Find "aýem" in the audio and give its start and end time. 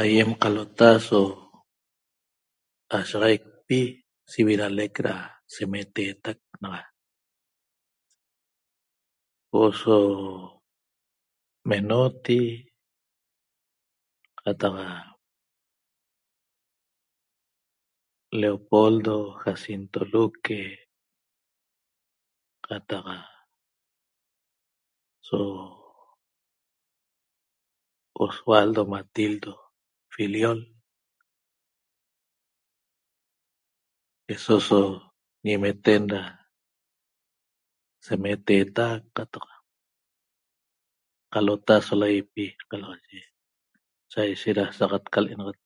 0.00-0.30